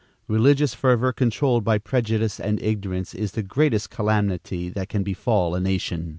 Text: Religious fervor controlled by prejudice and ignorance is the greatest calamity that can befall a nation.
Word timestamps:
Religious 0.27 0.73
fervor 0.73 1.13
controlled 1.13 1.63
by 1.63 1.77
prejudice 1.77 2.39
and 2.39 2.59
ignorance 2.63 3.13
is 3.13 3.33
the 3.33 3.43
greatest 3.43 3.91
calamity 3.91 4.67
that 4.67 4.89
can 4.89 5.03
befall 5.03 5.53
a 5.53 5.59
nation. 5.59 6.09